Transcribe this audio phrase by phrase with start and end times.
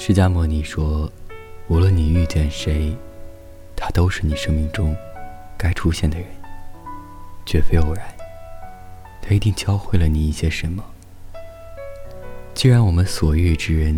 [0.00, 1.10] 释迦牟尼说
[1.66, 2.96] ：“无论你遇见谁，
[3.74, 4.96] 他都是你生命中
[5.56, 6.28] 该出现的人，
[7.44, 8.06] 绝非偶然。
[9.20, 10.84] 他一定教会了你一些什么。
[12.54, 13.92] 既然我们所遇之人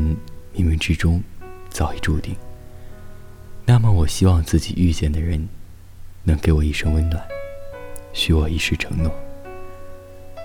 [0.56, 1.22] 冥冥之中
[1.68, 2.34] 早已注定，
[3.66, 5.46] 那么我希望自己遇见的人
[6.24, 7.22] 能给我一生温暖，
[8.14, 9.14] 许我一世承诺。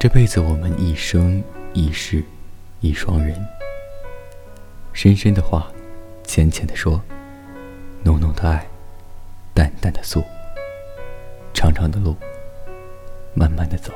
[0.01, 1.41] 这辈子我们一生
[1.73, 2.21] 一世
[2.81, 3.41] 一双人。”
[4.95, 5.69] 深深的话，
[6.23, 7.01] 浅浅的说，
[8.01, 8.65] 浓浓的爱，
[9.53, 10.23] 淡淡的诉。
[11.53, 12.15] 长长的路，
[13.33, 13.91] 慢慢的走。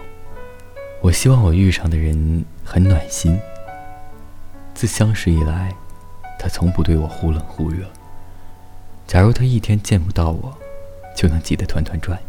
[1.00, 3.40] 我希望我遇上的人很暖心。
[4.74, 5.74] 自相识以来，
[6.38, 7.88] 他从不对我忽冷忽热。
[9.08, 10.54] 假如他一天见不到我，
[11.16, 12.20] 就能急得团团转。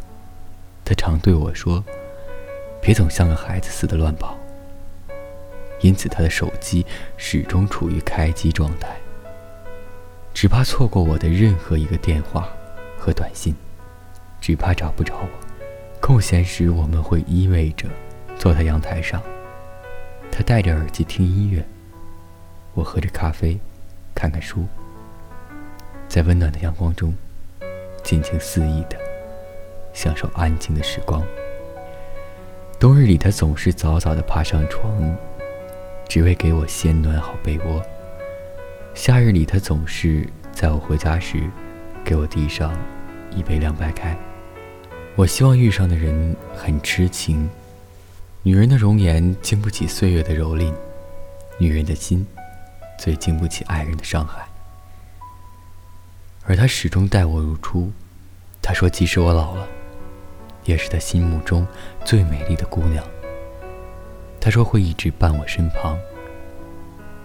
[0.85, 1.85] 他常对我说
[2.81, 4.39] ：“别总像个孩子似的乱跑。”
[5.81, 6.85] 因此，他的手机
[7.17, 8.95] 始终处于开机状态，
[10.35, 12.49] 只怕错过我的任何一个电话
[12.99, 13.55] 和短信，
[14.41, 15.29] 只怕找不着我。
[16.01, 17.89] 空闲时，我们会依偎着
[18.39, 19.23] 坐在阳台上，
[20.31, 21.65] 他戴着耳机听音乐，
[22.75, 23.59] 我喝着咖啡，
[24.15, 24.67] 看看书，
[26.09, 27.15] 在温暖的阳光中，
[28.03, 28.97] 尽情肆意的
[29.93, 31.23] 享受安静的时光。
[32.79, 35.17] 冬日里，他总是早早的爬上床。
[36.11, 37.81] 只为给我先暖好被窝。
[38.97, 41.49] 夏日里，他总是在我回家时，
[42.05, 42.77] 给我递上
[43.31, 44.19] 一杯凉白开。
[45.15, 47.49] 我希望遇上的人很痴情。
[48.43, 50.75] 女人的容颜经不起岁月的蹂躏，
[51.59, 52.27] 女人的心
[52.99, 54.45] 最经不起爱人的伤害。
[56.45, 57.93] 而他始终待我如初。
[58.61, 59.65] 他说，即使我老了，
[60.65, 61.65] 也是他心目中
[62.05, 63.05] 最美丽的姑娘。
[64.43, 65.99] 他说会一直伴我身旁，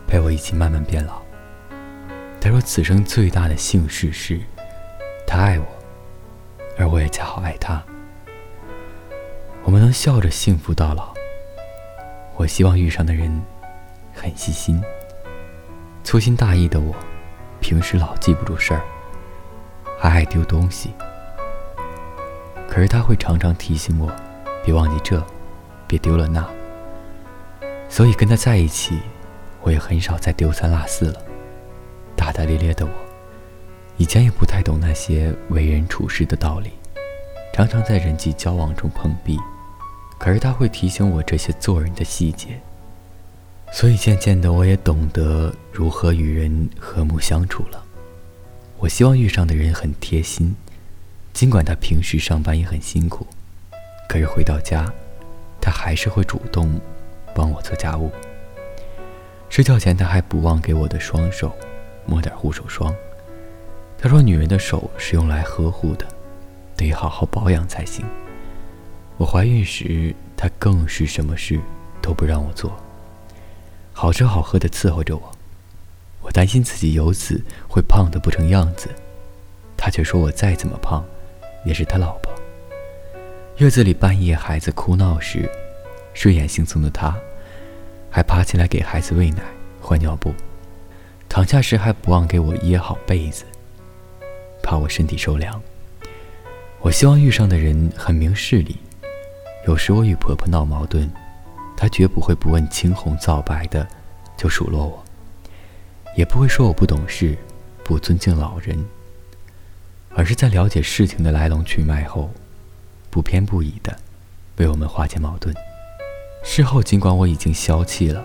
[0.08, 1.22] 陪我一起慢慢变老。
[2.40, 4.40] 他说此生最大的幸事是，
[5.26, 5.66] 他爱我，
[6.78, 7.84] 而我也恰好爱他。
[9.64, 11.14] 我们能笑着幸福到老。
[12.36, 13.42] 我希望遇上的人
[14.14, 14.80] 很细心。
[16.04, 16.94] 粗心大意的我，
[17.60, 18.82] 平时老记不住事儿，
[20.00, 20.94] 还爱丢东西。
[22.70, 24.12] 可是他会常常提醒我，
[24.64, 25.26] 别忘记这，
[25.88, 26.48] 别丢了那。
[27.90, 29.00] 所以跟他在一起，
[29.66, 31.22] 我也很少再丢三落四了。
[32.16, 32.92] 大大咧咧的我，
[33.98, 36.70] 以前也不太懂那些为人处事的道理，
[37.52, 39.40] 常常在人际交往中碰壁。
[40.20, 42.62] 可是他会提醒我这些做人的细节，
[43.72, 47.84] 所以渐渐的我也懂得如何与人和睦相处了。
[48.78, 50.56] 我希望遇上的人很贴心，
[51.34, 53.26] 尽管他平时上班也很辛苦，
[54.08, 54.86] 可是回到家，
[55.60, 56.80] 他还是会主动。
[57.36, 58.10] 帮我做家务。
[59.56, 61.50] 睡觉前，他还不忘给我的双手
[62.06, 62.94] 抹点护手霜。
[63.98, 66.06] 他说：“女人的手是用来呵护的，
[66.76, 68.06] 得好好保养才行。”
[69.16, 71.58] 我怀孕时，他更是什么事
[72.02, 72.70] 都不让我做，
[73.94, 75.32] 好吃好喝的伺候着我。
[76.22, 78.90] 我担心自己由此会胖得不成样子，
[79.78, 81.02] 他却说我再怎么胖，
[81.64, 82.30] 也是他老婆。
[83.60, 85.50] 月子里半夜孩子哭闹时。
[86.14, 87.18] 睡眼惺忪的他，
[88.16, 89.44] 还爬起来给孩子喂奶、
[89.82, 90.34] 换尿布，
[91.28, 93.44] 躺下时还不忘给我掖好被子，
[94.64, 95.62] 怕我身体受凉。
[96.80, 98.78] 我希望遇上的人很明事理。
[99.68, 101.12] 有时我与婆婆闹矛盾，
[101.76, 103.86] 她绝不会不问青红皂白的
[104.38, 105.04] 就数落我，
[106.16, 107.38] 也不会说我不懂事、
[107.84, 108.82] 不尊敬老人，
[110.12, 112.32] 而是在了解事情的来龙去脉后，
[113.10, 113.94] 不偏不倚的
[114.56, 115.54] 为我们化解矛盾。
[116.48, 118.24] 事后，尽管我已经消气了，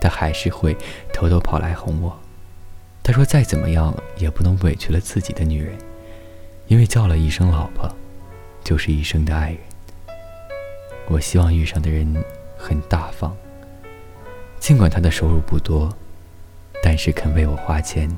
[0.00, 0.76] 他还是会
[1.12, 2.16] 偷偷跑来哄我。
[3.02, 5.76] 他说：“再怎么样也不能委屈了自己的女人，
[6.68, 7.90] 因为叫了一声老婆，
[8.62, 9.58] 就是一生的爱人。”
[11.08, 12.24] 我希望遇上的人
[12.56, 13.34] 很大方，
[14.60, 15.92] 尽管他的收入不多，
[16.82, 18.08] 但是肯为我花钱。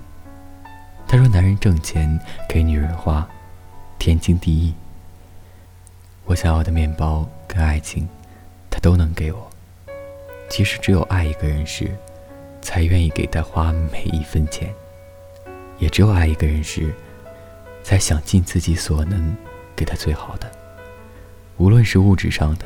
[1.07, 3.27] 他说：“男人挣钱给女人花，
[3.99, 4.75] 天经地义。”
[6.27, 8.09] 我想要的面包跟爱情。
[8.87, 9.51] 都能给我。
[10.49, 11.91] 其实只有爱一个人时，
[12.63, 14.69] 才愿意给他花每一分钱；
[15.81, 16.95] 也只有爱一个人时，
[17.83, 19.37] 才想尽自己所能
[19.75, 20.49] 给他最好的。
[21.57, 22.65] 无论是物质上的，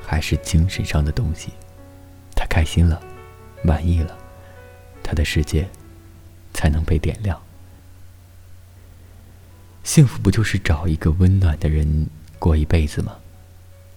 [0.00, 1.50] 还是精神上的东西，
[2.36, 3.02] 他开心了，
[3.64, 4.16] 满意了，
[5.02, 5.68] 他的世界
[6.54, 7.36] 才能被点亮。
[9.82, 12.08] 幸福不就是找一个温暖的人
[12.38, 13.16] 过一辈子吗？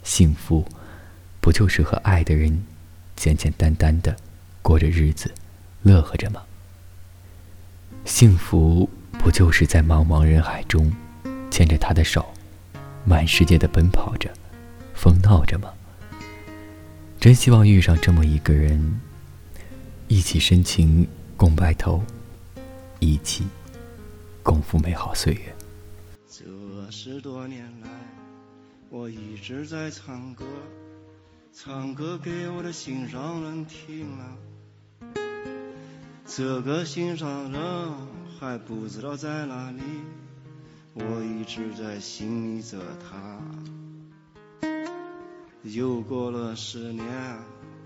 [0.01, 0.65] 幸福。
[1.41, 2.63] 不就是和爱的人
[3.15, 4.15] 简简单单的
[4.61, 5.33] 过着日子，
[5.81, 6.43] 乐呵着吗？
[8.05, 10.93] 幸福不就是在茫茫人海中，
[11.49, 12.31] 牵着他的手，
[13.03, 14.31] 满世界的奔跑着，
[14.93, 15.73] 疯闹着吗？
[17.19, 19.01] 真希望遇上这么一个人，
[20.07, 22.03] 一起深情共白头，
[22.99, 23.47] 一起
[24.43, 25.55] 共赴美好岁月。
[26.29, 26.45] 这
[26.91, 27.89] 十多年来，
[28.89, 30.45] 我一直在唱歌，
[31.53, 34.37] 唱歌给我的心上人听啊。
[36.25, 37.61] 这个心上人
[38.39, 39.81] 还不知道在哪里，
[40.93, 43.37] 我一直在寻觅着他。
[45.63, 47.05] 又过了十年，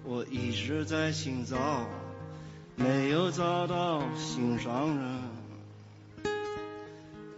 [0.03, 1.57] 我一直在寻找，
[2.75, 5.24] 没有找到心上人。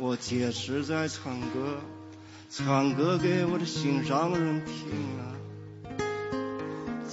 [0.00, 1.80] 我坚持在唱歌，
[2.48, 4.74] 唱歌给我的心上人听
[5.18, 5.34] 啊。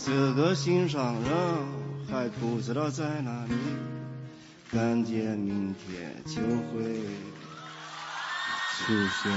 [0.06, 1.32] 这个心上人
[2.08, 3.56] 还不知道在哪里，
[4.72, 7.02] 感觉明天就会
[8.78, 9.32] 出现。